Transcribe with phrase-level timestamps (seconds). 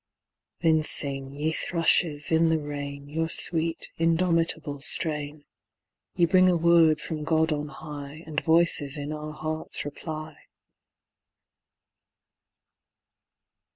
[0.61, 5.45] Then sing, ye thrushes, in the rain Your sweet, indomitable strain.
[6.15, 10.35] Ye bring a word from God on high And voices in our hearts reply.